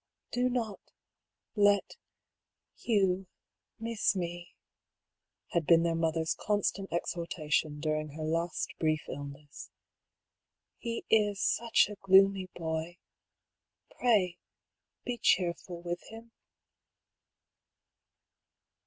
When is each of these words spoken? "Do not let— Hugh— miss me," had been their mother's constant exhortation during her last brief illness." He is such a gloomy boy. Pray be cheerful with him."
"Do 0.33 0.49
not 0.49 0.79
let— 1.55 1.95
Hugh— 2.83 3.27
miss 3.79 4.15
me," 4.15 4.55
had 5.51 5.67
been 5.67 5.83
their 5.83 5.93
mother's 5.93 6.33
constant 6.39 6.91
exhortation 6.91 7.79
during 7.79 8.13
her 8.13 8.23
last 8.23 8.73
brief 8.79 9.03
illness." 9.07 9.69
He 10.79 11.05
is 11.11 11.39
such 11.39 11.87
a 11.87 11.97
gloomy 12.01 12.49
boy. 12.55 12.97
Pray 13.91 14.39
be 15.05 15.19
cheerful 15.19 15.83
with 15.83 16.01
him." 16.09 16.31